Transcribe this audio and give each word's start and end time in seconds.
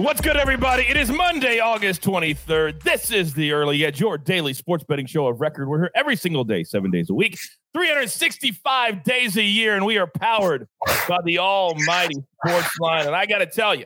What's 0.00 0.22
good, 0.22 0.38
everybody? 0.38 0.84
It 0.84 0.96
is 0.96 1.10
Monday, 1.10 1.58
August 1.58 2.00
23rd. 2.00 2.82
This 2.82 3.10
is 3.10 3.34
the 3.34 3.52
Early 3.52 3.84
Edge, 3.84 4.00
your 4.00 4.16
daily 4.16 4.54
sports 4.54 4.82
betting 4.82 5.04
show 5.04 5.26
of 5.26 5.42
record. 5.42 5.68
We're 5.68 5.80
here 5.80 5.90
every 5.94 6.16
single 6.16 6.42
day, 6.42 6.64
seven 6.64 6.90
days 6.90 7.10
a 7.10 7.14
week, 7.14 7.38
365 7.74 9.04
days 9.04 9.36
a 9.36 9.42
year, 9.42 9.76
and 9.76 9.84
we 9.84 9.98
are 9.98 10.06
powered 10.06 10.66
by 11.06 11.18
the 11.22 11.38
almighty 11.38 12.14
Sportsline. 12.46 13.08
And 13.08 13.14
I 13.14 13.26
got 13.26 13.40
to 13.40 13.46
tell 13.46 13.74
you, 13.74 13.84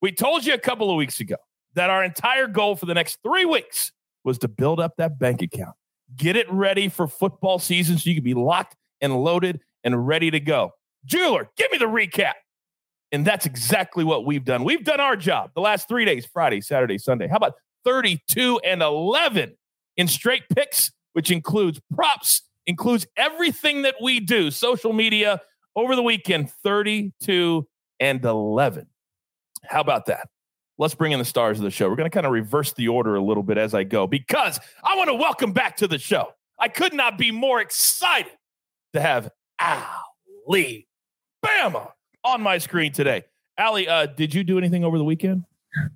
we 0.00 0.12
told 0.12 0.46
you 0.46 0.54
a 0.54 0.58
couple 0.58 0.90
of 0.90 0.96
weeks 0.96 1.20
ago 1.20 1.36
that 1.74 1.90
our 1.90 2.02
entire 2.02 2.46
goal 2.46 2.74
for 2.74 2.86
the 2.86 2.94
next 2.94 3.18
three 3.22 3.44
weeks 3.44 3.92
was 4.24 4.38
to 4.38 4.48
build 4.48 4.80
up 4.80 4.94
that 4.96 5.18
bank 5.18 5.42
account, 5.42 5.76
get 6.16 6.36
it 6.36 6.50
ready 6.50 6.88
for 6.88 7.06
football 7.06 7.58
season 7.58 7.98
so 7.98 8.08
you 8.08 8.16
can 8.16 8.24
be 8.24 8.32
locked 8.32 8.76
and 9.02 9.14
loaded 9.14 9.60
and 9.84 10.06
ready 10.06 10.30
to 10.30 10.40
go. 10.40 10.70
Jeweler, 11.04 11.50
give 11.58 11.70
me 11.70 11.76
the 11.76 11.84
recap. 11.84 12.32
And 13.12 13.26
that's 13.26 13.46
exactly 13.46 14.04
what 14.04 14.24
we've 14.24 14.44
done. 14.44 14.62
We've 14.62 14.84
done 14.84 15.00
our 15.00 15.16
job 15.16 15.50
the 15.54 15.60
last 15.60 15.88
three 15.88 16.04
days 16.04 16.26
Friday, 16.26 16.60
Saturday, 16.60 16.98
Sunday. 16.98 17.26
How 17.26 17.36
about 17.36 17.54
32 17.84 18.60
and 18.64 18.82
11 18.82 19.56
in 19.96 20.08
straight 20.08 20.44
picks, 20.54 20.92
which 21.12 21.30
includes 21.30 21.80
props, 21.94 22.42
includes 22.66 23.06
everything 23.16 23.82
that 23.82 23.96
we 24.00 24.20
do, 24.20 24.50
social 24.50 24.92
media 24.92 25.40
over 25.74 25.96
the 25.96 26.02
weekend 26.02 26.50
32 26.62 27.66
and 27.98 28.24
11. 28.24 28.86
How 29.64 29.80
about 29.80 30.06
that? 30.06 30.28
Let's 30.78 30.94
bring 30.94 31.12
in 31.12 31.18
the 31.18 31.24
stars 31.24 31.58
of 31.58 31.64
the 31.64 31.70
show. 31.70 31.88
We're 31.88 31.96
going 31.96 32.10
to 32.10 32.14
kind 32.14 32.26
of 32.26 32.32
reverse 32.32 32.72
the 32.72 32.88
order 32.88 33.14
a 33.16 33.22
little 33.22 33.42
bit 33.42 33.58
as 33.58 33.74
I 33.74 33.84
go 33.84 34.06
because 34.06 34.58
I 34.82 34.96
want 34.96 35.08
to 35.08 35.14
welcome 35.14 35.52
back 35.52 35.76
to 35.78 35.86
the 35.86 35.98
show. 35.98 36.32
I 36.58 36.68
could 36.68 36.94
not 36.94 37.18
be 37.18 37.30
more 37.30 37.60
excited 37.60 38.32
to 38.94 39.00
have 39.00 39.30
Ali 39.60 40.88
Bama 41.44 41.90
on 42.24 42.40
my 42.40 42.58
screen 42.58 42.92
today. 42.92 43.24
Ali, 43.58 43.88
uh, 43.88 44.06
did 44.06 44.34
you 44.34 44.44
do 44.44 44.58
anything 44.58 44.84
over 44.84 44.98
the 44.98 45.04
weekend? 45.04 45.44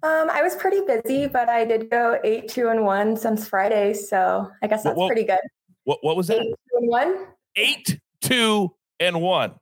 Um, 0.03 0.31
I 0.31 0.43
was 0.43 0.55
pretty 0.55 0.81
busy, 0.87 1.27
but 1.27 1.49
I 1.49 1.65
did 1.65 1.91
go 1.91 2.19
eight, 2.23 2.49
two, 2.49 2.69
and 2.69 2.85
one 2.85 3.17
since 3.17 3.49
Friday. 3.49 3.95
So 3.95 4.51
I 4.63 4.67
guess 4.67 4.83
that's 4.85 4.99
pretty 5.07 5.25
good. 5.25 5.39
What 5.85 5.99
what 6.03 6.17
was 6.17 6.29
that? 6.29 6.41
Eight, 6.41 6.55
two, 6.71 6.77
and 6.79 6.89
one. 6.89 7.27
Eight, 7.57 8.01
two, 8.21 8.75
and 9.01 9.21
one. 9.21 9.55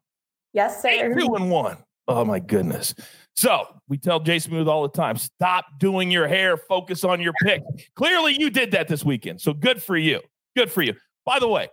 Yes, 0.53 0.83
sir. 0.83 0.89
Eight, 0.89 1.19
two, 1.19 1.35
and 1.35 1.51
one. 1.51 1.79
Oh 2.09 2.25
my 2.25 2.41
goodness. 2.41 2.95
So 3.35 3.81
we 3.89 3.97
tell 3.97 4.21
Jay 4.21 4.39
Smooth 4.39 4.69
all 4.69 4.83
the 4.83 4.89
time, 4.91 5.17
stop 5.17 5.65
doing 5.79 6.11
your 6.11 6.29
hair, 6.29 6.57
focus 6.57 7.05
on 7.05 7.21
your 7.21 7.33
pick. 7.43 7.63
Clearly, 7.95 8.37
you 8.39 8.51
did 8.51 8.73
that 8.73 8.89
this 8.89 9.05
weekend. 9.05 9.41
So 9.41 9.55
good 9.55 9.83
for 9.83 9.97
you. 9.97 10.21
Good 10.55 10.71
for 10.71 10.83
you. 10.83 10.95
By 11.25 11.39
the 11.39 11.49
way, 11.49 11.69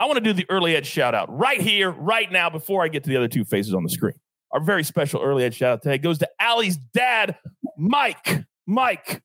I 0.00 0.06
want 0.06 0.16
to 0.16 0.24
do 0.24 0.32
the 0.32 0.46
early 0.48 0.74
edge 0.74 0.86
shout 0.86 1.14
out 1.14 1.36
right 1.36 1.60
here, 1.60 1.90
right 1.90 2.30
now, 2.32 2.48
before 2.48 2.82
I 2.82 2.88
get 2.88 3.04
to 3.04 3.10
the 3.10 3.16
other 3.16 3.28
two 3.28 3.44
faces 3.44 3.74
on 3.74 3.82
the 3.82 3.90
screen. 3.90 4.14
Our 4.54 4.60
very 4.60 4.84
special 4.84 5.20
early 5.20 5.42
edge 5.42 5.56
shout 5.56 5.72
out 5.72 5.82
today 5.82 5.98
goes 5.98 6.18
to 6.18 6.30
Allie's 6.38 6.76
dad, 6.76 7.36
Mike. 7.76 8.44
Mike, 8.66 9.20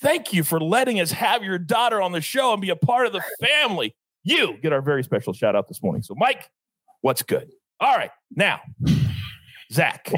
thank 0.00 0.32
you 0.32 0.42
for 0.42 0.58
letting 0.58 0.98
us 0.98 1.12
have 1.12 1.44
your 1.44 1.56
daughter 1.56 2.02
on 2.02 2.10
the 2.10 2.20
show 2.20 2.52
and 2.52 2.60
be 2.60 2.70
a 2.70 2.76
part 2.76 3.06
of 3.06 3.12
the 3.12 3.22
family. 3.40 3.94
You 4.24 4.58
get 4.60 4.72
our 4.72 4.82
very 4.82 5.04
special 5.04 5.32
shout 5.32 5.54
out 5.54 5.68
this 5.68 5.80
morning. 5.84 6.02
So, 6.02 6.16
Mike, 6.16 6.50
what's 7.00 7.22
good? 7.22 7.48
All 7.78 7.96
right. 7.96 8.10
Now, 8.34 8.60
Zach. 9.72 10.12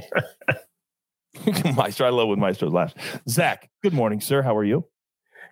Maestro, 1.76 2.06
I 2.06 2.10
love 2.10 2.28
when 2.28 2.40
Maestro 2.40 2.70
laughs. 2.70 2.94
Zach, 3.28 3.68
good 3.82 3.92
morning, 3.92 4.18
sir. 4.18 4.40
How 4.40 4.56
are 4.56 4.64
you? 4.64 4.86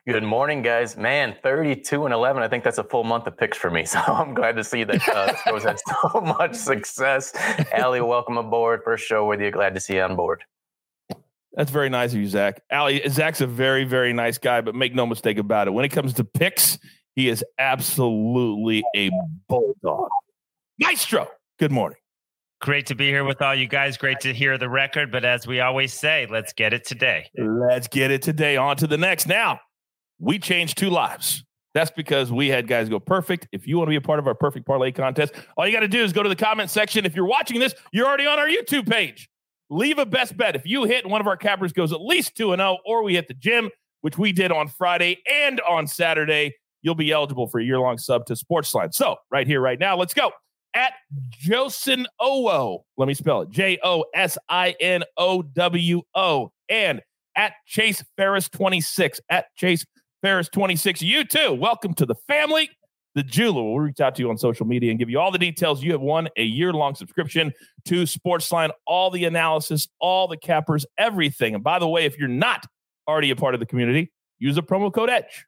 Good 0.09 0.23
morning, 0.23 0.63
guys. 0.63 0.97
Man, 0.97 1.35
32 1.43 2.05
and 2.05 2.15
11. 2.15 2.41
I 2.41 2.47
think 2.47 2.63
that's 2.63 2.79
a 2.79 2.85
full 2.85 3.03
month 3.03 3.27
of 3.27 3.37
picks 3.37 3.59
for 3.59 3.71
me. 3.71 3.85
So 3.97 3.99
I'm 3.99 4.35
glad 4.35 4.55
to 4.55 4.63
see 4.63 4.85
that 4.85 5.09
uh, 5.09 5.35
shows 5.45 5.65
had 5.65 5.79
so 5.81 6.21
much 6.21 6.55
success. 6.55 7.33
Allie, 7.73 8.01
welcome 8.01 8.37
aboard. 8.37 8.83
First 8.85 9.05
show 9.05 9.27
with 9.27 9.41
you. 9.41 9.51
Glad 9.51 9.75
to 9.75 9.81
see 9.81 9.97
you 9.97 10.03
on 10.03 10.15
board. 10.15 10.45
That's 11.55 11.71
very 11.71 11.89
nice 11.89 12.13
of 12.13 12.21
you, 12.21 12.29
Zach. 12.29 12.61
Allie, 12.71 13.03
Zach's 13.09 13.41
a 13.41 13.47
very, 13.49 13.85
very 13.85 14.13
nice 14.13 14.39
guy, 14.39 14.61
but 14.61 14.77
make 14.77 14.95
no 14.95 15.07
mistake 15.07 15.39
about 15.39 15.67
it. 15.67 15.73
When 15.73 15.85
it 15.85 15.89
comes 15.89 16.13
to 16.15 16.25
picks, 16.25 16.79
he 17.17 17.29
is 17.29 17.45
absolutely 17.59 18.85
a 18.95 19.11
bulldog. 19.49 20.09
Maestro, 20.79 21.29
good 21.59 21.73
morning. 21.73 21.99
Great 22.61 22.87
to 22.87 22.95
be 22.95 23.09
here 23.09 23.25
with 23.25 23.43
all 23.43 23.55
you 23.55 23.67
guys. 23.67 23.97
Great 23.97 24.21
to 24.21 24.33
hear 24.33 24.57
the 24.57 24.69
record. 24.69 25.11
But 25.11 25.25
as 25.25 25.47
we 25.47 25.61
always 25.61 25.93
say, 25.93 26.29
let's 26.31 26.53
get 26.53 26.73
it 26.73 26.85
today. 26.85 27.29
Let's 27.37 27.89
get 27.89 28.11
it 28.11 28.23
today. 28.23 28.57
On 28.57 28.77
to 28.77 28.87
the 28.87 28.99
next. 28.99 29.27
Now, 29.27 29.61
we 30.19 30.39
changed 30.39 30.79
two 30.79 30.91
lives. 30.91 31.45
That's 31.75 31.91
because 31.91 32.33
we 32.33 32.49
had 32.49 32.69
guys 32.69 32.89
go 32.89 32.99
perfect. 32.99 33.49
If 33.53 33.67
you 33.67 33.77
want 33.77 33.89
to 33.89 33.91
be 33.91 33.97
a 33.97 34.01
part 34.01 34.19
of 34.19 34.27
our 34.27 34.35
perfect 34.35 34.67
parlay 34.67 34.93
contest, 34.93 35.35
all 35.57 35.67
you 35.67 35.73
got 35.75 35.81
to 35.81 35.89
do 35.89 36.03
is 36.03 36.13
go 36.13 36.23
to 36.23 36.29
the 36.29 36.37
comment 36.37 36.71
section. 36.71 37.05
If 37.05 37.15
you're 37.15 37.27
watching 37.27 37.61
this, 37.61 37.75
you're 37.93 38.07
already 38.07 38.27
on 38.27 38.39
our 38.39 38.49
YouTube 38.49 38.89
page. 38.89 39.29
Leave 39.69 39.99
a 39.99 40.07
best 40.07 40.37
bet. 40.39 40.57
If 40.57 40.65
you 40.65 40.85
hit 40.85 41.07
one 41.07 41.21
of 41.21 41.27
our 41.27 41.37
cappers 41.37 41.75
goes 41.75 41.93
at 41.93 42.01
least 42.01 42.35
2 42.37 42.53
and 42.53 42.61
0 42.61 42.79
or 42.87 43.03
we 43.03 43.17
hit 43.17 43.29
the 43.29 43.35
gym, 43.35 43.69
which 44.01 44.17
we 44.17 44.33
did 44.33 44.53
on 44.53 44.69
Friday 44.69 45.19
and 45.31 45.61
on 45.69 45.87
Saturday, 45.87 46.55
you'll 46.81 46.95
be 46.95 47.11
eligible 47.11 47.47
for 47.47 47.61
a 47.61 47.65
year-long 47.65 47.99
sub 47.99 48.25
to 48.27 48.35
Sportsline. 48.35 48.95
So, 48.95 49.17
right 49.31 49.47
here 49.47 49.61
right 49.61 49.79
now, 49.79 49.97
let's 49.99 50.15
go. 50.15 50.31
At 50.73 50.93
Josin 51.45 52.07
Owo, 52.21 52.85
let 52.97 53.07
me 53.07 53.15
spell 53.15 53.43
it. 53.43 53.51
J 53.51 53.79
O 53.83 54.05
S 54.15 54.39
I 54.49 54.77
N 54.81 55.05
O 55.17 55.43
W 55.43 56.03
O 56.15 56.53
and 56.69 57.03
at 57.35 57.53
Chase 57.67 58.03
Ferris 58.17 58.49
26 58.49 59.21
at 59.29 59.47
Chase 59.57 59.85
Ferris 60.27 60.49
26. 60.49 61.03
You 61.03 61.23
too. 61.25 61.53
Welcome 61.53 61.95
to 61.95 62.05
the 62.05 62.17
family. 62.27 62.69
The 63.15 63.23
jeweler 63.23 63.63
will 63.63 63.79
reach 63.79 64.01
out 64.01 64.17
to 64.17 64.23
you 64.23 64.29
on 64.29 64.37
social 64.37 64.67
media 64.67 64.91
and 64.91 64.99
give 64.99 65.09
you 65.09 65.21
all 65.21 65.31
the 65.31 65.39
details. 65.39 65.85
You 65.85 65.93
have 65.93 66.01
won 66.01 66.29
a 66.37 66.43
year 66.43 66.73
long 66.73 66.97
subscription 66.97 67.53
to 67.85 68.03
Sportsline, 68.03 68.71
all 68.89 69.13
the 69.13 69.25
analysis, 69.25 69.87
all 70.01 70.27
the 70.27 70.37
cappers, 70.37 70.85
everything. 70.99 71.55
And 71.55 71.63
by 71.63 71.79
the 71.79 71.87
way, 71.87 72.07
if 72.07 72.19
you're 72.19 72.27
not 72.27 72.67
already 73.07 73.31
a 73.31 73.37
part 73.37 73.55
of 73.55 73.61
the 73.61 73.67
community, 73.67 74.11
use 74.41 74.59
a 74.59 74.63
promo 74.63 74.93
code 74.93 75.11
EDGE. 75.11 75.47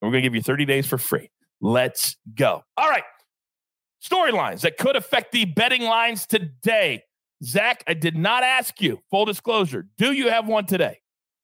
And 0.00 0.08
we're 0.08 0.12
going 0.12 0.22
to 0.22 0.28
give 0.30 0.34
you 0.34 0.40
30 0.40 0.64
days 0.64 0.86
for 0.86 0.96
free. 0.96 1.30
Let's 1.60 2.16
go. 2.34 2.64
All 2.78 2.88
right. 2.88 3.04
Storylines 4.02 4.62
that 4.62 4.78
could 4.78 4.96
affect 4.96 5.32
the 5.32 5.44
betting 5.44 5.82
lines 5.82 6.24
today. 6.24 7.02
Zach, 7.44 7.84
I 7.86 7.92
did 7.92 8.16
not 8.16 8.44
ask 8.44 8.80
you, 8.80 8.98
full 9.10 9.26
disclosure, 9.26 9.86
do 9.98 10.12
you 10.12 10.30
have 10.30 10.48
one 10.48 10.64
today? 10.64 11.00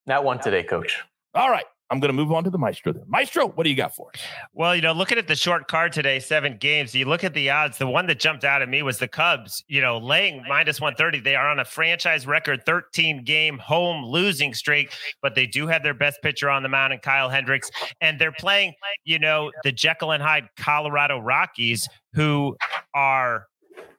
Not 0.07 0.25
one 0.25 0.41
today, 0.41 0.63
coach. 0.63 1.03
All 1.35 1.51
right. 1.51 1.67
I'm 1.93 2.01
going 2.01 2.09
to 2.09 2.15
move 2.15 2.33
on 2.33 2.43
to 2.45 2.49
the 2.49 2.57
Maestro 2.57 2.95
then. 2.95 3.05
Maestro, 3.07 3.49
what 3.49 3.65
do 3.65 3.71
you 3.71 3.77
got 3.77 3.95
for 3.95 4.09
us? 4.15 4.23
Well, 4.55 4.75
you 4.75 4.81
know, 4.81 4.95
looking 4.95 5.19
at 5.19 5.29
the 5.29 5.37
short 5.37 5.69
card 5.69 5.93
today, 5.93 6.21
seven 6.21 6.57
games, 6.57 6.95
you 6.95 7.05
look 7.05 7.23
at 7.23 7.35
the 7.35 7.51
odds. 7.51 7.77
The 7.77 7.87
one 7.87 8.07
that 8.07 8.19
jumped 8.19 8.45
out 8.45 8.63
at 8.63 8.69
me 8.71 8.83
was 8.83 8.97
the 8.97 9.09
Cubs, 9.09 9.63
you 9.69 9.83
know, 9.83 9.99
laying 9.99 10.43
minus 10.49 10.81
130. 10.81 11.21
They 11.21 11.37
are 11.37 11.47
on 11.47 11.59
a 11.59 11.67
franchise 11.67 12.27
record 12.27 12.65
13 12.65 13.25
game 13.25 13.59
home 13.59 14.07
losing 14.07 14.55
streak, 14.55 14.91
but 15.21 15.35
they 15.35 15.47
do 15.47 15.67
have 15.67 15.83
their 15.83 15.93
best 15.93 16.23
pitcher 16.23 16.49
on 16.49 16.63
the 16.63 16.69
mound, 16.71 16.99
Kyle 17.03 17.29
Hendricks. 17.29 17.71
And 18.01 18.19
they're 18.19 18.33
playing, 18.33 18.73
you 19.05 19.19
know, 19.19 19.53
the 19.63 19.71
Jekyll 19.71 20.13
and 20.13 20.23
Hyde 20.23 20.49
Colorado 20.57 21.19
Rockies, 21.19 21.87
who 22.15 22.57
are 22.95 23.49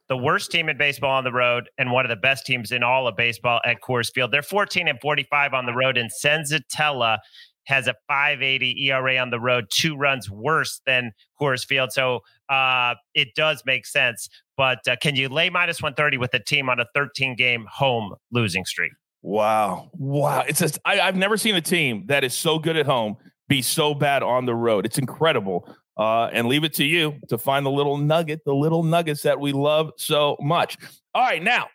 the 0.10 0.18
worst 0.18 0.52
team 0.52 0.68
in 0.68 0.78
baseball 0.78 1.12
on 1.12 1.24
the 1.24 1.32
road 1.32 1.70
and 1.78 1.92
one 1.92 2.06
of 2.06 2.10
the 2.10 2.16
best 2.16 2.46
teams 2.46 2.72
in 2.72 2.82
all 2.82 3.08
of 3.08 3.16
baseball 3.16 3.62
at 3.64 3.82
Coors 3.82 4.12
Field. 4.12 4.32
They're 4.32 4.42
14 4.42 4.88
and 4.88 5.00
45 5.00 5.54
on 5.54 5.66
the 5.68 5.74
road, 5.74 5.98
and 5.98 6.10
Senzatela 6.24 7.20
has 7.66 7.88
a 7.88 7.96
580 8.08 8.88
ERA 8.88 9.18
on 9.18 9.30
the 9.30 9.40
road, 9.40 9.66
two 9.70 9.96
runs 9.96 10.30
worse 10.30 10.82
than 10.86 11.12
Coors 11.40 11.66
Field. 11.66 11.92
So 11.92 12.22
uh, 12.50 12.96
it 13.14 13.30
does 13.36 13.64
make 13.66 13.86
sense. 13.86 14.30
But 14.58 14.88
uh, 14.88 14.96
can 15.02 15.16
you 15.16 15.30
lay 15.30 15.50
minus 15.50 15.82
130 15.82 16.18
with 16.18 16.34
a 16.34 16.40
team 16.40 16.70
on 16.70 16.80
a 16.80 16.86
13 16.94 17.36
game 17.36 17.66
home 17.72 18.14
losing 18.32 18.66
streak? 18.66 18.92
Wow. 19.22 19.90
Wow. 19.94 20.44
It's 20.48 20.60
just, 20.60 20.80
I, 20.86 21.00
I've 21.00 21.16
never 21.16 21.38
seen 21.38 21.56
a 21.56 21.62
team 21.62 22.06
that 22.08 22.24
is 22.24 22.34
so 22.34 22.60
good 22.60 22.76
at 22.76 22.86
home 22.86 23.16
be 23.48 23.62
so 23.62 23.94
bad 23.94 24.24
on 24.24 24.46
the 24.46 24.56
road. 24.56 24.86
It's 24.86 24.98
incredible. 24.98 25.68
Uh, 25.96 26.26
and 26.34 26.48
leave 26.48 26.64
it 26.64 26.74
to 26.74 26.84
you 26.84 27.20
to 27.30 27.38
find 27.38 27.66
the 27.66 27.72
little 27.72 27.98
nugget, 27.98 28.42
the 28.46 28.54
little 28.54 28.82
nuggets 28.82 29.22
that 29.22 29.40
we 29.40 29.52
love 29.52 29.92
so 29.98 30.36
much. 30.42 30.76
All 31.14 31.24
right. 31.24 31.42
Now, 31.42 31.68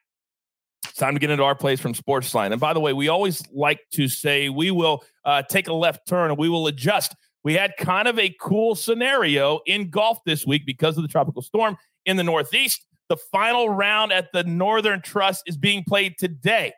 time 0.98 1.14
to 1.14 1.20
get 1.20 1.30
into 1.30 1.44
our 1.44 1.54
plays 1.54 1.80
from 1.80 1.94
Sportsline. 1.94 2.52
And 2.52 2.60
by 2.60 2.72
the 2.72 2.80
way, 2.80 2.92
we 2.92 3.08
always 3.08 3.42
like 3.52 3.80
to 3.92 4.08
say 4.08 4.48
we 4.48 4.70
will 4.70 5.04
uh, 5.24 5.42
take 5.42 5.68
a 5.68 5.72
left 5.72 6.06
turn 6.06 6.30
and 6.30 6.38
we 6.38 6.48
will 6.48 6.66
adjust. 6.66 7.14
We 7.44 7.54
had 7.54 7.72
kind 7.78 8.08
of 8.08 8.18
a 8.18 8.34
cool 8.40 8.74
scenario 8.74 9.60
in 9.66 9.90
golf 9.90 10.18
this 10.26 10.46
week 10.46 10.66
because 10.66 10.96
of 10.96 11.02
the 11.02 11.08
tropical 11.08 11.42
storm 11.42 11.76
in 12.04 12.16
the 12.16 12.24
Northeast. 12.24 12.84
The 13.08 13.16
final 13.16 13.70
round 13.70 14.12
at 14.12 14.32
the 14.32 14.44
Northern 14.44 15.00
Trust 15.00 15.44
is 15.46 15.56
being 15.56 15.82
played 15.82 16.18
today. 16.18 16.72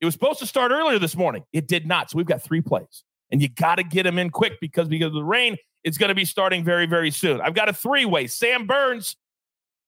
It 0.00 0.04
was 0.04 0.14
supposed 0.14 0.38
to 0.38 0.46
start 0.46 0.70
earlier 0.70 0.98
this 0.98 1.16
morning. 1.16 1.44
It 1.52 1.66
did 1.66 1.86
not. 1.86 2.10
So 2.10 2.18
we've 2.18 2.26
got 2.26 2.42
three 2.42 2.60
plays, 2.60 3.02
and 3.30 3.42
you 3.42 3.48
got 3.48 3.76
to 3.76 3.82
get 3.82 4.04
them 4.04 4.16
in 4.16 4.30
quick 4.30 4.54
because 4.60 4.86
because 4.86 5.08
of 5.08 5.14
the 5.14 5.24
rain, 5.24 5.56
it's 5.82 5.98
going 5.98 6.08
to 6.08 6.14
be 6.14 6.24
starting 6.24 6.62
very 6.62 6.86
very 6.86 7.10
soon. 7.10 7.40
I've 7.40 7.54
got 7.54 7.68
a 7.68 7.72
three 7.72 8.04
way. 8.04 8.28
Sam 8.28 8.66
Burns 8.66 9.16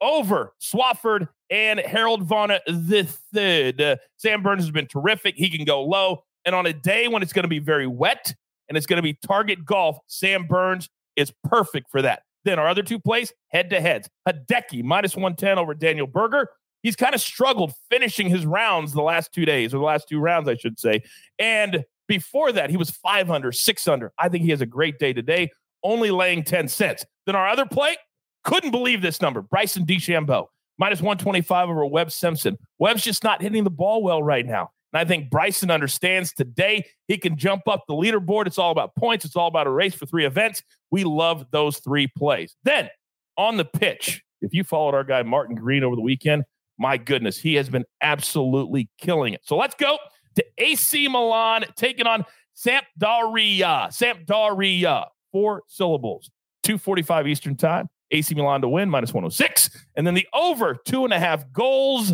over 0.00 0.52
Swafford 0.60 1.28
and 1.50 1.80
Harold 1.80 2.24
Varner 2.24 2.60
the 2.66 3.04
third. 3.32 3.80
Uh, 3.80 3.96
Sam 4.16 4.42
Burns 4.42 4.62
has 4.62 4.70
been 4.70 4.86
terrific. 4.86 5.34
He 5.36 5.50
can 5.50 5.64
go 5.64 5.82
low. 5.82 6.24
And 6.44 6.54
on 6.54 6.66
a 6.66 6.72
day 6.72 7.08
when 7.08 7.22
it's 7.22 7.32
going 7.32 7.44
to 7.44 7.48
be 7.48 7.58
very 7.58 7.86
wet 7.86 8.34
and 8.68 8.76
it's 8.76 8.86
going 8.86 8.98
to 8.98 9.02
be 9.02 9.18
target 9.26 9.64
golf, 9.64 9.98
Sam 10.06 10.46
Burns 10.46 10.88
is 11.16 11.32
perfect 11.44 11.90
for 11.90 12.02
that. 12.02 12.22
Then 12.44 12.58
our 12.58 12.68
other 12.68 12.82
two 12.82 12.98
plays, 12.98 13.32
head 13.48 13.70
to 13.70 13.80
heads. 13.80 14.08
Hideki 14.28 14.84
minus 14.84 15.16
110 15.16 15.58
over 15.58 15.74
Daniel 15.74 16.06
Berger 16.06 16.48
He's 16.84 16.96
kind 16.96 17.14
of 17.14 17.20
struggled 17.22 17.72
finishing 17.90 18.28
his 18.28 18.44
rounds 18.44 18.92
the 18.92 19.02
last 19.02 19.32
two 19.32 19.46
days, 19.46 19.72
or 19.72 19.78
the 19.78 19.84
last 19.84 20.06
two 20.06 20.20
rounds, 20.20 20.50
I 20.50 20.54
should 20.54 20.78
say. 20.78 21.02
And 21.38 21.82
before 22.06 22.52
that, 22.52 22.68
he 22.68 22.76
was 22.76 22.90
five 22.90 23.30
under, 23.30 23.52
six 23.52 23.88
under. 23.88 24.12
I 24.18 24.28
think 24.28 24.44
he 24.44 24.50
has 24.50 24.60
a 24.60 24.66
great 24.66 24.98
day 24.98 25.14
today, 25.14 25.50
only 25.82 26.10
laying 26.10 26.44
10 26.44 26.68
cents. 26.68 27.06
Then 27.24 27.36
our 27.36 27.48
other 27.48 27.64
play, 27.64 27.96
couldn't 28.44 28.70
believe 28.70 29.02
this 29.02 29.20
number. 29.20 29.42
Bryson 29.42 29.84
DeChambeau, 29.86 30.46
minus 30.78 31.00
125 31.00 31.68
over 31.68 31.86
Webb 31.86 32.12
Simpson. 32.12 32.58
Webb's 32.78 33.02
just 33.02 33.24
not 33.24 33.42
hitting 33.42 33.64
the 33.64 33.70
ball 33.70 34.02
well 34.02 34.22
right 34.22 34.46
now. 34.46 34.70
And 34.92 35.00
I 35.00 35.04
think 35.04 35.28
Bryson 35.28 35.70
understands 35.70 36.32
today 36.32 36.86
he 37.08 37.18
can 37.18 37.36
jump 37.36 37.66
up 37.66 37.84
the 37.88 37.94
leaderboard. 37.94 38.46
It's 38.46 38.58
all 38.58 38.70
about 38.70 38.94
points, 38.94 39.24
it's 39.24 39.36
all 39.36 39.48
about 39.48 39.66
a 39.66 39.70
race 39.70 39.94
for 39.94 40.06
three 40.06 40.24
events. 40.24 40.62
We 40.90 41.04
love 41.04 41.46
those 41.50 41.78
three 41.78 42.06
plays. 42.06 42.54
Then 42.62 42.88
on 43.36 43.56
the 43.56 43.64
pitch, 43.64 44.22
if 44.40 44.54
you 44.54 44.62
followed 44.62 44.94
our 44.94 45.04
guy 45.04 45.22
Martin 45.22 45.56
Green 45.56 45.82
over 45.82 45.96
the 45.96 46.02
weekend, 46.02 46.44
my 46.78 46.96
goodness, 46.96 47.38
he 47.38 47.54
has 47.54 47.68
been 47.68 47.84
absolutely 48.02 48.88
killing 48.98 49.34
it. 49.34 49.40
So 49.44 49.56
let's 49.56 49.74
go 49.74 49.98
to 50.36 50.44
AC 50.58 51.08
Milan 51.08 51.64
taking 51.76 52.06
on 52.06 52.24
Sampdoria. 52.56 53.88
Sampdoria, 53.88 55.06
four 55.32 55.62
syllables, 55.66 56.30
245 56.62 57.28
Eastern 57.28 57.56
time. 57.56 57.88
AC 58.10 58.34
Milan 58.34 58.60
to 58.62 58.68
win, 58.68 58.90
minus 58.90 59.12
106. 59.12 59.70
And 59.96 60.06
then 60.06 60.14
the 60.14 60.26
over 60.32 60.74
two 60.74 61.04
and 61.04 61.12
a 61.12 61.18
half 61.18 61.50
goals. 61.52 62.12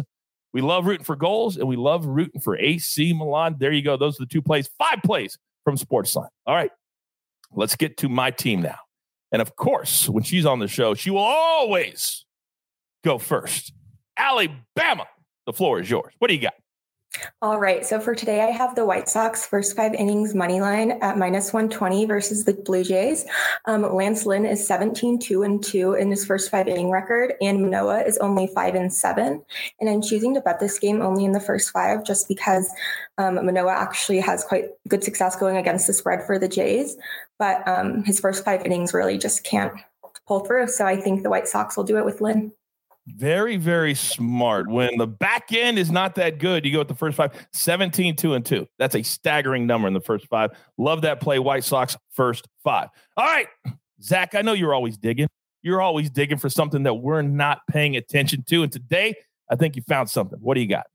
We 0.53 0.63
love 0.63 0.85
rooting 0.87 1.05
for 1.05 1.15
goals 1.15 1.57
and 1.57 1.69
we 1.69 1.77
love 1.77 2.07
rooting 2.07 2.41
for 2.41 2.59
AC 2.59 3.13
Milan. 3.13 3.57
There 3.59 3.71
you 3.71 3.83
go. 3.83 3.97
Those 3.97 4.17
are 4.17 4.25
the 4.25 4.31
two 4.31 4.43
plays, 4.43 4.69
five 4.79 4.99
plays 5.05 5.39
from 5.63 5.77
Sportsline. 5.77 6.29
All 6.45 6.57
right, 6.57 6.73
let's 7.53 7.77
get 7.77 7.97
to 7.99 8.09
my 8.09 8.33
team 8.33 8.61
now. 8.61 8.79
And 9.33 9.41
of 9.41 9.55
course, 9.55 10.09
when 10.09 10.25
she's 10.25 10.45
on 10.45 10.59
the 10.59 10.67
show, 10.67 10.95
she 10.95 11.11
will 11.11 11.19
always 11.19 12.25
go 13.05 13.19
first. 13.19 13.73
Alabama, 14.17 15.07
the 15.47 15.53
floor 15.53 15.81
is 15.81 15.89
yours. 15.89 16.13
What 16.19 16.29
do 16.29 16.35
you 16.35 16.43
got? 16.43 16.55
All 17.43 17.59
right. 17.59 17.85
So 17.85 17.99
for 17.99 18.15
today, 18.15 18.41
I 18.41 18.51
have 18.51 18.77
the 18.77 18.85
White 18.85 19.09
Sox 19.09 19.45
first 19.45 19.75
five 19.75 19.95
innings 19.95 20.33
money 20.35 20.61
line 20.61 20.93
at 21.03 21.19
minus 21.19 21.53
120 21.53 22.05
versus 22.05 22.45
the 22.45 22.55
Blue 22.55 22.85
Jays. 22.85 23.25
Um, 23.65 23.83
Lance 23.95 24.27
Lynn 24.27 24.47
is 24.47 24.65
17 24.67 25.19
2 25.19 25.43
and 25.43 25.62
2 25.62 25.95
in 25.95 26.11
his 26.11 26.25
first 26.25 26.51
five 26.51 26.69
inning 26.69 26.91
record, 26.91 27.35
and 27.41 27.62
Manoah 27.62 28.03
is 28.03 28.17
only 28.19 28.47
5 28.47 28.75
and 28.77 28.93
7. 28.93 29.43
And 29.81 29.91
I'm 29.91 30.03
choosing 30.03 30.35
to 30.35 30.41
bet 30.41 30.61
this 30.61 30.79
game 30.79 31.03
only 31.03 31.25
in 31.25 31.33
the 31.33 31.41
first 31.41 31.71
five 31.73 32.05
just 32.05 32.29
because 32.29 32.71
um, 33.19 33.35
Manoah 33.35 33.73
actually 33.73 34.21
has 34.21 34.45
quite 34.45 34.67
good 34.87 35.03
success 35.03 35.35
going 35.35 35.56
against 35.56 35.89
the 35.89 35.93
spread 35.93 36.25
for 36.25 36.39
the 36.39 36.49
Jays. 36.49 36.97
But 37.39 37.67
um, 37.67 38.05
his 38.05 38.21
first 38.21 38.45
five 38.45 38.65
innings 38.65 38.95
really 38.95 39.19
just 39.19 39.43
can't 39.43 39.73
pull 40.29 40.41
through. 40.41 40.69
So 40.69 40.87
I 40.87 40.97
think 40.97 41.23
the 41.23 41.31
White 41.31 41.49
Sox 41.49 41.77
will 41.77 41.85
do 41.85 41.99
it 41.99 42.05
with 42.05 42.21
Lynn. 42.21 42.53
Very, 43.06 43.56
very 43.56 43.94
smart. 43.94 44.69
When 44.69 44.97
the 44.99 45.06
back 45.06 45.52
end 45.52 45.79
is 45.79 45.91
not 45.91 46.14
that 46.17 46.38
good, 46.38 46.64
you 46.64 46.73
go 46.73 46.79
with 46.79 46.88
the 46.88 46.94
first 46.94 47.17
five, 47.17 47.32
17, 47.52 48.14
2 48.14 48.35
and 48.35 48.44
2. 48.44 48.67
That's 48.79 48.94
a 48.94 49.02
staggering 49.02 49.67
number 49.67 49.88
in 49.88 49.94
the 49.94 50.00
first 50.00 50.26
five. 50.29 50.50
Love 50.79 51.02
that 51.02 51.20
play, 51.20 51.38
White 51.38 51.64
Sox 51.64 51.97
first 52.12 52.47
five. 52.62 52.88
All 53.17 53.25
right, 53.25 53.49
Zach, 54.02 54.35
I 54.35 54.43
know 54.43 54.52
you're 54.52 54.75
always 54.75 54.97
digging. 54.97 55.29
You're 55.62 55.81
always 55.81 56.11
digging 56.11 56.38
for 56.38 56.49
something 56.49 56.82
that 56.85 56.94
we're 56.94 57.23
not 57.23 57.61
paying 57.69 57.97
attention 57.97 58.44
to. 58.49 58.62
And 58.62 58.73
today, 58.73 59.14
I 59.50 59.56
think 59.56 59.76
you 59.76 59.82
found 59.82 60.08
something. 60.08 60.38
What 60.41 60.55
do 60.55 60.61
you 60.61 60.69
got? 60.69 60.87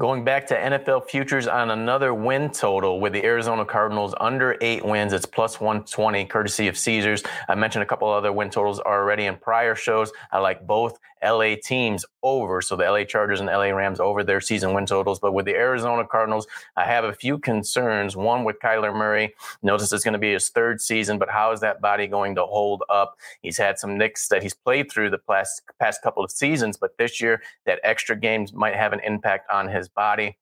Going 0.00 0.24
back 0.24 0.46
to 0.46 0.56
NFL 0.56 1.10
futures 1.10 1.46
on 1.46 1.72
another 1.72 2.14
win 2.14 2.48
total 2.48 3.00
with 3.00 3.12
the 3.12 3.22
Arizona 3.22 3.66
Cardinals 3.66 4.14
under 4.18 4.56
eight 4.62 4.82
wins, 4.82 5.12
it's 5.12 5.26
plus 5.26 5.60
120, 5.60 6.24
courtesy 6.24 6.68
of 6.68 6.78
Caesars. 6.78 7.22
I 7.50 7.54
mentioned 7.54 7.82
a 7.82 7.86
couple 7.86 8.08
other 8.08 8.32
win 8.32 8.48
totals 8.48 8.80
already 8.80 9.26
in 9.26 9.36
prior 9.36 9.74
shows. 9.74 10.10
I 10.32 10.38
like 10.38 10.66
both 10.66 10.98
LA 11.22 11.56
teams 11.62 12.06
over. 12.22 12.60
So 12.60 12.76
the 12.76 12.90
LA 12.90 13.04
Chargers 13.04 13.40
and 13.40 13.48
LA 13.48 13.70
Rams 13.70 14.00
over 14.00 14.22
their 14.22 14.40
season 14.40 14.74
win 14.74 14.86
totals. 14.86 15.18
But 15.18 15.32
with 15.32 15.46
the 15.46 15.54
Arizona 15.54 16.06
Cardinals, 16.06 16.46
I 16.76 16.84
have 16.84 17.04
a 17.04 17.12
few 17.12 17.38
concerns. 17.38 18.16
One 18.16 18.44
with 18.44 18.58
Kyler 18.60 18.94
Murray. 18.94 19.34
Notice 19.62 19.92
it's 19.92 20.04
going 20.04 20.12
to 20.12 20.18
be 20.18 20.32
his 20.32 20.48
third 20.48 20.80
season, 20.80 21.18
but 21.18 21.30
how 21.30 21.52
is 21.52 21.60
that 21.60 21.80
body 21.80 22.06
going 22.06 22.34
to 22.36 22.42
hold 22.42 22.82
up? 22.88 23.16
He's 23.42 23.58
had 23.58 23.78
some 23.78 23.98
nicks 23.98 24.28
that 24.28 24.42
he's 24.42 24.54
played 24.54 24.90
through 24.90 25.10
the 25.10 25.18
past, 25.18 25.62
past 25.78 26.02
couple 26.02 26.24
of 26.24 26.30
seasons, 26.30 26.76
but 26.76 26.96
this 26.98 27.20
year, 27.20 27.42
that 27.66 27.80
extra 27.82 28.16
games 28.16 28.52
might 28.52 28.74
have 28.74 28.92
an 28.92 29.00
impact 29.00 29.50
on 29.50 29.68
his 29.68 29.88
body 29.88 30.36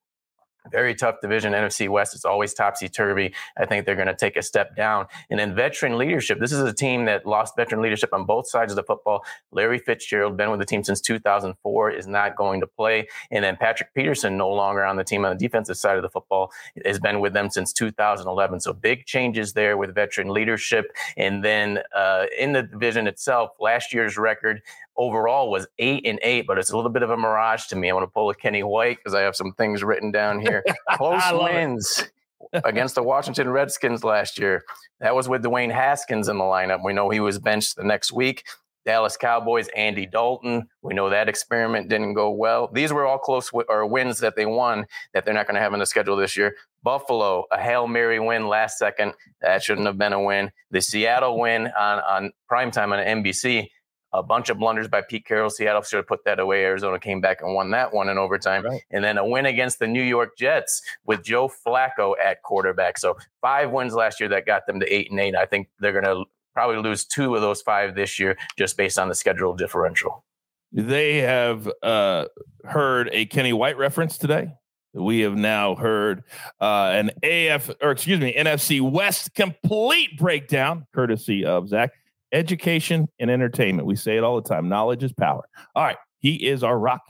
very 0.70 0.94
tough 0.94 1.16
division, 1.20 1.52
NFC 1.52 1.88
West. 1.88 2.14
It's 2.14 2.24
always 2.24 2.54
topsy 2.54 2.88
turvy. 2.88 3.34
I 3.56 3.66
think 3.66 3.86
they're 3.86 3.96
going 3.96 4.08
to 4.08 4.14
take 4.14 4.36
a 4.36 4.42
step 4.42 4.76
down. 4.76 5.06
And 5.30 5.38
then 5.38 5.54
veteran 5.54 5.96
leadership. 5.96 6.40
This 6.40 6.52
is 6.52 6.60
a 6.60 6.72
team 6.72 7.06
that 7.06 7.26
lost 7.26 7.56
veteran 7.56 7.82
leadership 7.82 8.12
on 8.12 8.24
both 8.24 8.48
sides 8.48 8.72
of 8.72 8.76
the 8.76 8.82
football. 8.82 9.24
Larry 9.52 9.78
Fitzgerald, 9.78 10.36
been 10.36 10.50
with 10.50 10.60
the 10.60 10.66
team 10.66 10.84
since 10.84 11.00
2004, 11.00 11.90
is 11.90 12.06
not 12.06 12.36
going 12.36 12.60
to 12.60 12.66
play. 12.66 13.08
And 13.30 13.44
then 13.44 13.56
Patrick 13.56 13.94
Peterson, 13.94 14.36
no 14.36 14.50
longer 14.50 14.84
on 14.84 14.96
the 14.96 15.04
team 15.04 15.24
on 15.24 15.36
the 15.36 15.38
defensive 15.38 15.76
side 15.76 15.96
of 15.96 16.02
the 16.02 16.10
football, 16.10 16.52
has 16.84 16.98
been 16.98 17.20
with 17.20 17.32
them 17.32 17.50
since 17.50 17.72
2011. 17.72 18.60
So 18.60 18.72
big 18.72 19.06
changes 19.06 19.52
there 19.52 19.76
with 19.76 19.94
veteran 19.94 20.28
leadership. 20.28 20.86
And 21.16 21.44
then 21.44 21.80
uh, 21.94 22.26
in 22.38 22.52
the 22.52 22.62
division 22.62 23.06
itself, 23.06 23.50
last 23.60 23.92
year's 23.92 24.16
record 24.18 24.62
overall 24.98 25.50
was 25.50 25.66
eight 25.78 26.04
and 26.04 26.18
eight, 26.22 26.46
but 26.46 26.58
it's 26.58 26.70
a 26.70 26.76
little 26.76 26.90
bit 26.90 27.02
of 27.02 27.10
a 27.10 27.16
mirage 27.16 27.66
to 27.68 27.76
me. 27.76 27.88
I 27.88 27.94
want 27.94 28.04
to 28.04 28.12
pull 28.12 28.28
a 28.28 28.34
Kenny 28.34 28.62
White 28.62 28.98
because 28.98 29.14
I 29.14 29.22
have 29.22 29.36
some 29.36 29.52
things 29.52 29.82
written 29.82 30.10
down 30.10 30.40
here. 30.46 30.62
Close 30.96 31.22
wins 31.32 32.04
against 32.52 32.94
the 32.94 33.02
Washington 33.02 33.48
Redskins 33.48 34.04
last 34.04 34.38
year. 34.38 34.64
That 35.00 35.14
was 35.14 35.28
with 35.28 35.42
Dwayne 35.42 35.72
Haskins 35.72 36.28
in 36.28 36.38
the 36.38 36.44
lineup. 36.44 36.84
We 36.84 36.92
know 36.92 37.08
he 37.08 37.20
was 37.20 37.38
benched 37.38 37.76
the 37.76 37.84
next 37.84 38.12
week. 38.12 38.44
Dallas 38.84 39.18
Cowboys, 39.18 39.68
Andy 39.76 40.06
Dalton. 40.06 40.66
We 40.80 40.94
know 40.94 41.10
that 41.10 41.28
experiment 41.28 41.90
didn't 41.90 42.14
go 42.14 42.30
well. 42.30 42.70
These 42.72 42.90
were 42.90 43.06
all 43.06 43.18
close 43.18 43.50
w- 43.50 43.66
or 43.68 43.84
wins 43.86 44.20
that 44.20 44.34
they 44.34 44.46
won 44.46 44.86
that 45.12 45.26
they're 45.26 45.34
not 45.34 45.46
going 45.46 45.56
to 45.56 45.60
have 45.60 45.74
in 45.74 45.80
the 45.80 45.84
schedule 45.84 46.16
this 46.16 46.38
year. 46.38 46.56
Buffalo, 46.82 47.44
a 47.52 47.60
Hail 47.60 47.86
Mary 47.86 48.18
win 48.18 48.48
last 48.48 48.78
second. 48.78 49.12
That 49.42 49.62
shouldn't 49.62 49.86
have 49.86 49.98
been 49.98 50.14
a 50.14 50.22
win. 50.22 50.52
The 50.70 50.80
Seattle 50.80 51.38
win 51.38 51.66
on, 51.66 51.98
on 51.98 52.32
primetime 52.50 52.92
on 52.96 53.22
NBC 53.22 53.68
a 54.12 54.22
bunch 54.22 54.48
of 54.48 54.58
blunders 54.58 54.88
by 54.88 55.02
Pete 55.02 55.26
Carroll. 55.26 55.50
Seattle 55.50 55.82
should 55.82 55.98
have 55.98 56.06
put 56.06 56.24
that 56.24 56.38
away. 56.38 56.64
Arizona 56.64 56.98
came 56.98 57.20
back 57.20 57.42
and 57.42 57.54
won 57.54 57.70
that 57.72 57.92
one 57.92 58.08
in 58.08 58.18
overtime. 58.18 58.64
Right. 58.64 58.82
And 58.90 59.04
then 59.04 59.18
a 59.18 59.26
win 59.26 59.46
against 59.46 59.78
the 59.78 59.86
New 59.86 60.02
York 60.02 60.36
Jets 60.38 60.82
with 61.04 61.22
Joe 61.22 61.48
Flacco 61.48 62.14
at 62.22 62.42
quarterback. 62.42 62.98
So 62.98 63.16
five 63.40 63.70
wins 63.70 63.94
last 63.94 64.20
year 64.20 64.28
that 64.30 64.46
got 64.46 64.66
them 64.66 64.80
to 64.80 64.92
eight 64.92 65.10
and 65.10 65.20
eight. 65.20 65.36
I 65.36 65.46
think 65.46 65.68
they're 65.78 65.92
going 65.92 66.04
to 66.04 66.24
probably 66.54 66.78
lose 66.78 67.04
two 67.04 67.34
of 67.34 67.40
those 67.40 67.62
five 67.62 67.94
this 67.94 68.18
year 68.18 68.36
just 68.56 68.76
based 68.76 68.98
on 68.98 69.08
the 69.08 69.14
schedule 69.14 69.54
differential. 69.54 70.24
They 70.72 71.18
have 71.18 71.70
uh, 71.82 72.26
heard 72.64 73.08
a 73.12 73.26
Kenny 73.26 73.52
White 73.52 73.78
reference 73.78 74.18
today. 74.18 74.52
We 74.94 75.20
have 75.20 75.36
now 75.36 75.76
heard 75.76 76.24
uh, 76.60 76.90
an 76.92 77.10
AF 77.22 77.70
or 77.80 77.90
excuse 77.90 78.20
me 78.20 78.34
NFC 78.34 78.80
West 78.80 79.34
complete 79.34 80.18
breakdown, 80.18 80.86
courtesy 80.94 81.44
of 81.44 81.68
Zach 81.68 81.92
education 82.32 83.08
and 83.18 83.30
entertainment. 83.30 83.86
We 83.86 83.96
say 83.96 84.16
it 84.16 84.24
all 84.24 84.40
the 84.40 84.48
time 84.48 84.68
knowledge 84.68 85.02
is 85.02 85.12
power. 85.12 85.48
All 85.74 85.84
right. 85.84 85.96
He 86.18 86.46
is 86.46 86.62
our 86.62 86.78
rock, 86.78 87.02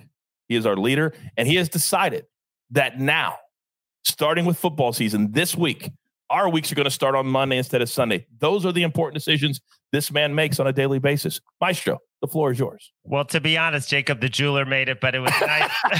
he 0.49 0.57
is 0.57 0.67
our 0.67 0.77
leader, 0.77 1.15
and 1.37 1.49
he 1.49 1.55
has 1.57 1.69
decided 1.69 2.27
that 2.71 3.01
now, 3.01 3.37
starting 4.05 4.45
with 4.45 4.59
football 4.59 4.93
season 4.93 5.33
this 5.33 5.57
week, 5.57 5.91
our 6.31 6.49
weeks 6.49 6.71
are 6.71 6.75
going 6.75 6.85
to 6.85 6.91
start 6.91 7.15
on 7.15 7.27
Monday 7.27 7.57
instead 7.57 7.81
of 7.81 7.89
Sunday. 7.89 8.27
Those 8.39 8.67
are 8.67 8.73
the 8.73 8.83
important 8.83 9.15
decisions 9.15 9.61
this 9.93 10.13
man 10.13 10.35
makes 10.35 10.61
on 10.61 10.67
a 10.67 10.73
daily 10.73 10.99
basis. 10.99 11.41
Maestro, 11.61 11.99
the 12.21 12.27
floor 12.27 12.51
is 12.51 12.59
yours. 12.59 12.93
Well, 13.05 13.25
to 13.27 13.41
be 13.41 13.57
honest, 13.57 13.89
Jacob, 13.89 14.21
the 14.21 14.29
jeweler 14.29 14.67
made 14.67 14.89
it, 14.89 15.01
but 15.01 15.15
it 15.15 15.21
was 15.21 15.33
nice. 15.41 15.71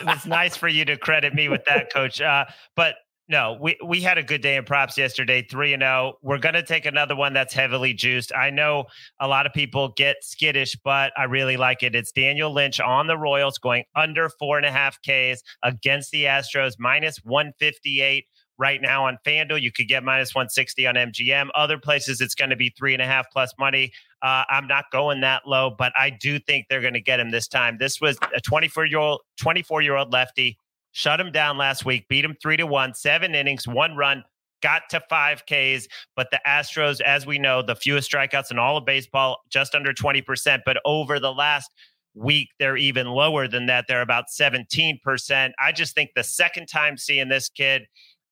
it 0.00 0.06
was 0.06 0.26
nice 0.26 0.56
for 0.56 0.68
you 0.68 0.84
to 0.84 0.96
credit 0.96 1.34
me 1.34 1.48
with 1.48 1.64
that, 1.64 1.92
Coach. 1.92 2.20
Uh, 2.20 2.44
but 2.76 2.94
no, 3.28 3.56
we, 3.60 3.78
we 3.84 4.00
had 4.00 4.18
a 4.18 4.22
good 4.22 4.42
day 4.42 4.56
in 4.56 4.64
props 4.64 4.98
yesterday, 4.98 5.46
3 5.48 5.74
and 5.74 5.82
0. 5.82 6.14
We're 6.22 6.38
going 6.38 6.54
to 6.54 6.62
take 6.62 6.86
another 6.86 7.14
one 7.14 7.32
that's 7.32 7.54
heavily 7.54 7.94
juiced. 7.94 8.32
I 8.34 8.50
know 8.50 8.86
a 9.20 9.28
lot 9.28 9.46
of 9.46 9.52
people 9.52 9.92
get 9.96 10.16
skittish, 10.22 10.76
but 10.84 11.12
I 11.16 11.24
really 11.24 11.56
like 11.56 11.82
it. 11.82 11.94
It's 11.94 12.12
Daniel 12.12 12.52
Lynch 12.52 12.80
on 12.80 13.06
the 13.06 13.16
Royals 13.16 13.58
going 13.58 13.84
under 13.94 14.28
four 14.28 14.56
and 14.56 14.66
a 14.66 14.72
half 14.72 14.98
Ks 15.02 15.42
against 15.62 16.10
the 16.10 16.24
Astros, 16.24 16.74
minus 16.78 17.18
158 17.24 18.26
right 18.58 18.82
now 18.82 19.06
on 19.06 19.18
FanDuel. 19.24 19.60
You 19.60 19.72
could 19.72 19.88
get 19.88 20.02
minus 20.02 20.34
160 20.34 20.86
on 20.86 20.94
MGM. 20.94 21.48
Other 21.54 21.78
places, 21.78 22.20
it's 22.20 22.34
going 22.34 22.50
to 22.50 22.56
be 22.56 22.72
three 22.76 22.92
and 22.92 23.02
a 23.02 23.06
half 23.06 23.30
plus 23.32 23.52
money. 23.58 23.92
Uh, 24.20 24.44
I'm 24.48 24.66
not 24.66 24.84
going 24.92 25.20
that 25.22 25.42
low, 25.46 25.74
but 25.76 25.92
I 25.98 26.10
do 26.10 26.38
think 26.38 26.66
they're 26.68 26.80
going 26.80 26.92
to 26.94 27.00
get 27.00 27.18
him 27.18 27.30
this 27.30 27.48
time. 27.48 27.78
This 27.78 28.00
was 28.00 28.18
a 28.34 28.40
24 28.40 28.86
year 28.86 28.98
old 28.98 29.20
24 29.40 29.82
year 29.82 29.96
old 29.96 30.12
lefty 30.12 30.58
shut 30.92 31.20
him 31.20 31.32
down 31.32 31.58
last 31.58 31.84
week, 31.84 32.06
beat 32.08 32.24
him 32.24 32.36
three 32.40 32.56
to 32.56 32.66
one, 32.66 32.94
seven 32.94 33.34
innings, 33.34 33.66
one 33.66 33.96
run, 33.96 34.22
got 34.62 34.82
to 34.90 35.00
five 35.10 35.42
Ks. 35.44 35.88
But 36.16 36.28
the 36.30 36.40
Astros, 36.46 37.00
as 37.00 37.26
we 37.26 37.38
know, 37.38 37.62
the 37.62 37.74
fewest 37.74 38.10
strikeouts 38.10 38.50
in 38.50 38.58
all 38.58 38.76
of 38.76 38.86
baseball, 38.86 39.38
just 39.50 39.74
under 39.74 39.92
20%. 39.92 40.60
But 40.64 40.80
over 40.84 41.18
the 41.18 41.32
last 41.32 41.70
week, 42.14 42.48
they're 42.58 42.76
even 42.76 43.08
lower 43.08 43.48
than 43.48 43.66
that. 43.66 43.86
They're 43.88 44.02
about 44.02 44.26
17%. 44.28 45.50
I 45.58 45.72
just 45.72 45.94
think 45.94 46.10
the 46.14 46.24
second 46.24 46.66
time 46.66 46.96
seeing 46.96 47.28
this 47.28 47.48
kid, 47.48 47.82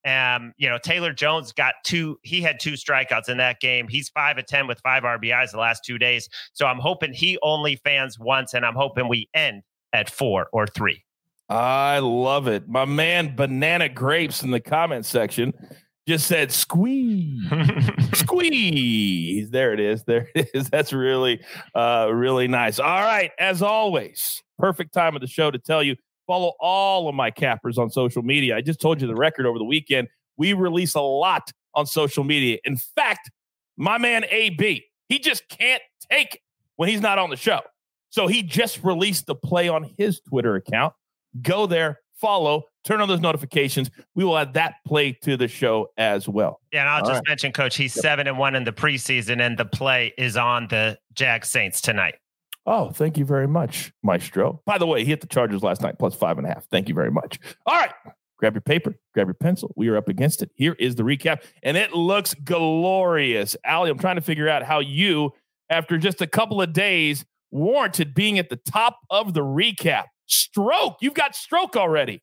um, 0.07 0.53
you 0.57 0.69
know, 0.69 0.79
Taylor 0.79 1.13
Jones 1.13 1.53
got 1.53 1.75
two, 1.85 2.19
he 2.23 2.41
had 2.41 2.59
two 2.59 2.73
strikeouts 2.73 3.29
in 3.29 3.37
that 3.37 3.61
game. 3.61 3.87
He's 3.89 4.09
five 4.09 4.39
of 4.39 4.47
10 4.47 4.67
with 4.67 4.81
five 4.81 5.03
RBIs 5.03 5.51
the 5.53 5.59
last 5.59 5.83
two 5.85 5.99
days. 5.99 6.29
So 6.55 6.67
I'm 6.67 6.79
hoping 6.79 7.13
he 7.13 7.39
only 7.43 7.77
fans 7.77 8.19
once, 8.19 8.55
and 8.55 8.65
I'm 8.65 8.75
hoping 8.75 9.09
we 9.09 9.29
end 9.35 9.63
at 9.93 10.09
four 10.09 10.49
or 10.53 10.67
three. 10.67 11.05
I 11.51 11.99
love 11.99 12.47
it. 12.47 12.69
My 12.69 12.85
man, 12.85 13.35
Banana 13.35 13.89
Grapes 13.89 14.45
in 14.45 14.53
the 14.53 14.61
comment 14.61 15.05
section 15.05 15.53
just 16.07 16.29
said 16.29 16.53
squeeze, 16.53 17.45
squeeze. 18.15 19.51
There 19.51 19.73
it 19.73 19.81
is. 19.81 20.05
There 20.05 20.29
it 20.35 20.51
is. 20.55 20.71
That's 20.71 20.93
really, 20.93 21.41
uh, 21.75 22.09
really 22.13 22.47
nice. 22.47 22.79
All 22.79 23.01
right. 23.01 23.33
As 23.39 23.63
always, 23.63 24.43
perfect 24.59 24.95
time 24.95 25.17
of 25.17 25.23
the 25.23 25.27
show 25.27 25.51
to 25.51 25.59
tell 25.59 25.83
you 25.83 25.97
follow 26.29 26.53
all 26.61 27.09
of 27.09 27.17
my 27.17 27.33
cappers 27.33 27.79
on 27.79 27.91
social 27.91 28.23
media. 28.23 28.57
I 28.57 28.61
just 28.61 28.81
told 28.81 29.01
you 29.01 29.09
the 29.09 29.17
record 29.17 29.45
over 29.45 29.59
the 29.59 29.65
weekend. 29.65 30.07
We 30.37 30.53
release 30.53 30.95
a 30.95 31.01
lot 31.01 31.51
on 31.75 31.85
social 31.85 32.23
media. 32.23 32.59
In 32.65 32.77
fact, 32.77 33.29
my 33.77 33.99
man 33.99 34.25
AB, 34.31 34.85
he 35.09 35.19
just 35.19 35.49
can't 35.49 35.83
take 36.09 36.41
when 36.77 36.89
he's 36.89 37.01
not 37.01 37.19
on 37.19 37.31
the 37.31 37.37
show. 37.37 37.59
So 38.11 38.29
he 38.29 38.45
just 38.45 38.85
released 38.85 39.27
the 39.27 39.35
play 39.35 39.69
on 39.69 39.91
his 39.99 40.21
Twitter 40.21 40.55
account. 40.55 40.95
Go 41.43 41.67
there, 41.67 42.01
follow, 42.15 42.65
turn 42.85 43.01
on 43.01 43.09
those 43.09 43.21
notifications. 43.21 43.91
We 44.15 44.25
will 44.25 44.37
add 44.37 44.55
that 44.55 44.75
play 44.87 45.13
to 45.23 45.37
the 45.37 45.49
show 45.49 45.89
as 45.97 46.29
well. 46.29 46.61
Yeah, 46.73 46.81
and 46.81 46.89
I'll 46.89 47.03
All 47.03 47.09
just 47.09 47.19
right. 47.19 47.29
mention, 47.29 47.53
Coach, 47.53 47.77
he's 47.77 47.95
yep. 47.97 48.03
seven 48.03 48.27
and 48.27 48.39
one 48.39 48.55
in 48.55 48.65
the 48.65 48.73
preseason, 48.73 49.41
and 49.41 49.59
the 49.59 49.65
play 49.65 50.13
is 50.19 50.37
on 50.37 50.69
the 50.69 50.99
Jag 51.15 51.45
Saints 51.45 51.81
tonight. 51.81 52.15
Oh, 52.67 52.91
thank 52.91 53.17
you 53.17 53.25
very 53.25 53.49
much, 53.49 53.93
Maestro. 54.03 54.61
By 54.67 54.79
the 54.79 54.87
way, 54.87 55.01
he 55.01 55.07
hit 55.07 55.21
the 55.21 55.27
Chargers 55.27 55.63
last 55.63 55.83
night, 55.83 55.97
plus 55.99 56.15
five 56.15 56.39
and 56.39 56.47
a 56.47 56.51
half. 56.51 56.67
Thank 56.71 56.89
you 56.89 56.95
very 56.95 57.11
much. 57.11 57.39
All 57.67 57.77
right. 57.77 57.91
Grab 58.39 58.55
your 58.55 58.63
paper, 58.63 58.95
grab 59.13 59.27
your 59.27 59.35
pencil. 59.35 59.71
We 59.77 59.89
are 59.89 59.99
up 59.99 60.09
against 60.09 60.41
it. 60.41 60.51
Here 60.55 60.75
is 60.79 60.95
the 60.95 61.03
recap, 61.03 61.43
and 61.63 61.77
it 61.77 61.93
looks 61.93 62.33
glorious. 62.33 63.55
Allie, 63.65 63.91
I'm 63.91 63.99
trying 63.99 64.17
to 64.17 64.23
figure 64.23 64.49
out 64.49 64.63
how 64.63 64.79
you, 64.81 65.33
after 65.69 65.99
just 65.99 66.23
a 66.23 66.27
couple 66.27 66.63
of 66.63 66.73
days, 66.73 67.25
warranted 67.51 68.15
being 68.15 68.39
at 68.39 68.49
the 68.49 68.57
top 68.57 68.99
of 69.11 69.35
the 69.35 69.43
recap. 69.43 70.05
Stroke. 70.31 70.97
You've 71.01 71.15
got 71.15 71.35
stroke 71.35 71.77
already. 71.77 72.23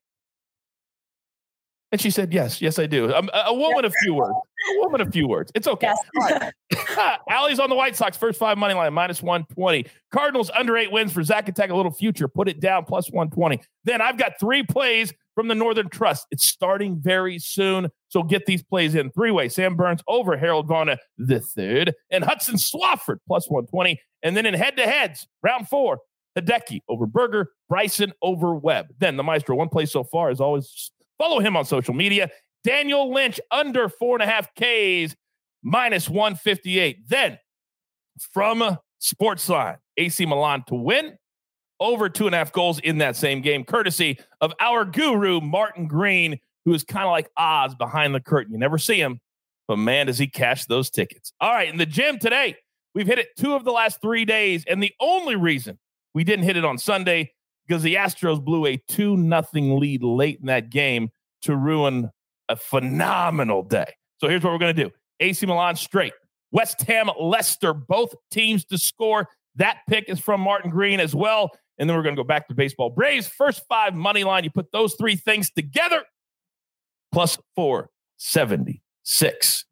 And 1.90 2.00
she 2.00 2.10
said, 2.10 2.34
Yes, 2.34 2.60
yes, 2.60 2.78
I 2.78 2.86
do. 2.86 3.12
Um, 3.14 3.30
a, 3.32 3.44
a 3.46 3.54
woman, 3.54 3.84
a 3.84 3.90
few 3.90 4.14
words. 4.14 4.34
A 4.34 4.80
woman, 4.80 5.00
a 5.00 5.10
few 5.10 5.26
words. 5.26 5.50
It's 5.54 5.66
okay. 5.66 5.92
Yes. 6.14 6.52
Allie's 7.30 7.58
on 7.58 7.70
the 7.70 7.76
White 7.76 7.96
Sox, 7.96 8.16
first 8.16 8.38
five 8.38 8.58
money 8.58 8.74
line, 8.74 8.92
minus 8.92 9.22
120. 9.22 9.86
Cardinals 10.12 10.50
under 10.54 10.76
eight 10.76 10.92
wins 10.92 11.12
for 11.12 11.22
Zach 11.22 11.48
Attack, 11.48 11.70
a 11.70 11.74
little 11.74 11.92
future. 11.92 12.28
Put 12.28 12.48
it 12.48 12.60
down, 12.60 12.84
plus 12.84 13.10
120. 13.10 13.62
Then 13.84 14.02
I've 14.02 14.18
got 14.18 14.38
three 14.38 14.62
plays 14.62 15.14
from 15.34 15.48
the 15.48 15.54
Northern 15.54 15.88
Trust. 15.88 16.26
It's 16.30 16.48
starting 16.48 17.00
very 17.00 17.38
soon. 17.38 17.88
So 18.08 18.22
get 18.22 18.44
these 18.44 18.62
plays 18.62 18.94
in 18.94 19.10
three 19.12 19.30
way. 19.30 19.48
Sam 19.48 19.74
Burns 19.74 20.02
over 20.08 20.36
Harold 20.36 20.66
Varner, 20.66 20.98
the 21.16 21.40
third, 21.40 21.94
and 22.10 22.22
Hudson 22.22 22.56
Swafford, 22.56 23.18
plus 23.26 23.48
120. 23.48 23.98
And 24.22 24.36
then 24.36 24.44
in 24.44 24.52
head 24.52 24.76
to 24.76 24.82
heads, 24.82 25.26
round 25.42 25.68
four, 25.68 26.00
Hideki 26.40 26.80
over 26.88 27.06
Berger, 27.06 27.50
Bryson 27.68 28.12
over 28.22 28.54
Webb. 28.54 28.88
Then 28.98 29.16
the 29.16 29.22
Maestro, 29.22 29.56
one 29.56 29.68
play 29.68 29.86
so 29.86 30.04
far 30.04 30.30
is 30.30 30.40
always 30.40 30.90
Follow 31.18 31.40
him 31.40 31.56
on 31.56 31.64
social 31.64 31.94
media. 31.94 32.30
Daniel 32.64 33.12
Lynch 33.12 33.40
under 33.50 33.88
four 33.88 34.16
and 34.16 34.22
a 34.22 34.26
half 34.26 34.54
Ks, 34.54 35.16
minus 35.62 36.08
158. 36.08 37.08
Then 37.08 37.38
from 38.32 38.78
Sportsline, 39.00 39.78
AC 39.96 40.24
Milan 40.26 40.64
to 40.68 40.74
win 40.74 41.18
over 41.80 42.08
two 42.08 42.26
and 42.26 42.34
a 42.34 42.38
half 42.38 42.52
goals 42.52 42.78
in 42.80 42.98
that 42.98 43.16
same 43.16 43.40
game, 43.40 43.64
courtesy 43.64 44.18
of 44.40 44.52
our 44.60 44.84
guru, 44.84 45.40
Martin 45.40 45.86
Green, 45.86 46.38
who 46.64 46.74
is 46.74 46.82
kind 46.82 47.04
of 47.04 47.10
like 47.10 47.30
Oz 47.36 47.74
behind 47.74 48.14
the 48.14 48.20
curtain. 48.20 48.52
You 48.52 48.58
never 48.58 48.78
see 48.78 49.00
him, 49.00 49.20
but 49.66 49.76
man, 49.76 50.06
does 50.06 50.18
he 50.18 50.26
cash 50.26 50.66
those 50.66 50.90
tickets. 50.90 51.32
All 51.40 51.52
right, 51.52 51.68
in 51.68 51.78
the 51.78 51.86
gym 51.86 52.18
today, 52.18 52.56
we've 52.94 53.06
hit 53.06 53.18
it 53.18 53.28
two 53.38 53.54
of 53.54 53.64
the 53.64 53.72
last 53.72 54.00
three 54.00 54.24
days. 54.24 54.64
And 54.68 54.82
the 54.82 54.92
only 55.00 55.36
reason 55.36 55.78
we 56.14 56.24
didn't 56.24 56.44
hit 56.44 56.56
it 56.56 56.64
on 56.64 56.78
Sunday 56.78 57.32
because 57.66 57.82
the 57.82 57.96
Astros 57.96 58.42
blew 58.42 58.66
a 58.66 58.78
2 58.88 59.16
nothing 59.16 59.78
lead 59.78 60.02
late 60.02 60.38
in 60.40 60.46
that 60.46 60.70
game 60.70 61.10
to 61.42 61.56
ruin 61.56 62.10
a 62.48 62.56
phenomenal 62.56 63.62
day. 63.62 63.92
So 64.18 64.28
here's 64.28 64.42
what 64.42 64.52
we're 64.52 64.58
going 64.58 64.74
to 64.74 64.84
do 64.84 64.90
AC 65.20 65.46
Milan 65.46 65.76
straight, 65.76 66.14
West 66.50 66.80
Ham, 66.82 67.08
Leicester, 67.20 67.72
both 67.74 68.14
teams 68.30 68.64
to 68.66 68.78
score. 68.78 69.28
That 69.56 69.78
pick 69.88 70.08
is 70.08 70.20
from 70.20 70.40
Martin 70.40 70.70
Green 70.70 71.00
as 71.00 71.14
well. 71.14 71.50
And 71.78 71.88
then 71.88 71.96
we're 71.96 72.02
going 72.02 72.16
to 72.16 72.20
go 72.20 72.26
back 72.26 72.48
to 72.48 72.54
baseball. 72.54 72.90
Braves, 72.90 73.28
first 73.28 73.62
five 73.68 73.94
money 73.94 74.24
line. 74.24 74.44
You 74.44 74.50
put 74.50 74.72
those 74.72 74.94
three 74.94 75.16
things 75.16 75.50
together, 75.50 76.02
plus 77.12 77.38
476. 77.54 79.64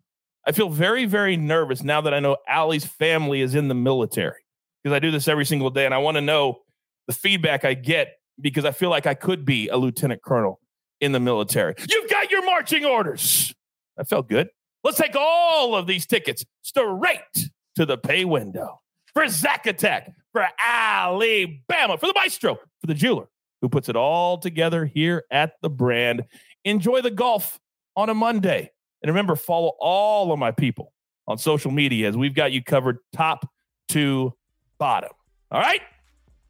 I 0.47 0.52
feel 0.52 0.69
very, 0.69 1.07
very 1.07 1.37
nervous 1.37 1.83
now 1.83 2.00
that 2.02 2.14
I 2.14 2.21
know 2.21 2.37
Allie's 2.49 2.85
family 2.85 3.40
is 3.40 3.57
in 3.57 3.66
the 3.66 3.75
military 3.75 4.46
because 4.87 4.95
I 4.95 5.00
do 5.00 5.11
this 5.11 5.26
every 5.26 5.45
single 5.45 5.69
day 5.69 5.85
and 5.85 5.93
I 5.93 5.99
want 5.99 6.16
to 6.16 6.21
know 6.21 6.61
the 7.09 7.12
feedback 7.12 7.64
I 7.64 7.75
get 7.75 8.21
because 8.40 8.64
I 8.64 8.71
feel 8.71 8.88
like 8.88 9.05
I 9.05 9.14
could 9.14 9.45
be 9.45 9.66
a 9.66 9.76
lieutenant 9.76 10.23
colonel 10.23 10.61
in 11.00 11.11
the 11.11 11.19
military. 11.19 11.75
You've 11.90 12.09
got 12.09 12.31
your 12.31 12.45
marching 12.45 12.85
orders. 12.85 13.52
That 13.97 14.09
felt 14.09 14.28
good. 14.28 14.49
Let's 14.85 14.97
take 14.97 15.16
all 15.16 15.75
of 15.75 15.88
these 15.88 16.07
tickets 16.07 16.45
straight 16.62 17.50
to 17.75 17.85
the 17.85 17.99
pay 17.99 18.25
window 18.25 18.81
for 19.12 19.26
Zach 19.26 19.66
Attack, 19.66 20.12
for 20.31 20.47
Alabama, 20.64 21.99
for 21.99 22.07
the 22.07 22.14
maestro, 22.14 22.55
for 22.55 22.87
the 22.87 22.95
jeweler 22.95 23.26
who 23.62 23.69
puts 23.69 23.88
it 23.88 23.97
all 23.97 24.38
together 24.38 24.87
here 24.87 25.25
at 25.33 25.55
the 25.62 25.71
brand. 25.71 26.23
Enjoy 26.64 27.00
the 27.00 27.11
golf 27.11 27.59
on 27.97 28.09
a 28.09 28.14
Monday. 28.14 28.71
And 29.02 29.11
remember, 29.11 29.35
follow 29.35 29.73
all 29.81 30.31
of 30.31 30.38
my 30.38 30.52
people 30.52 30.93
on 31.26 31.38
social 31.38 31.73
media 31.73 32.09
as 32.09 32.16
we've 32.16 32.37
got 32.37 32.52
you 32.52 32.62
covered 32.62 32.99
top 33.12 33.50
to 33.88 34.33
bottom. 34.78 35.11
All 35.50 35.61
right? 35.61 35.80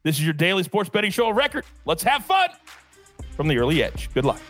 This 0.03 0.19
is 0.19 0.25
your 0.25 0.35
daily 0.35 0.63
sports 0.63 0.89
betting 0.89 1.11
show 1.11 1.31
record. 1.31 1.65
Let's 1.85 2.03
have 2.05 2.25
fun 2.25 2.51
from 3.37 3.49
the 3.49 3.59
early 3.59 3.83
edge. 3.83 4.09
Good 4.15 4.25
luck. 4.25 4.41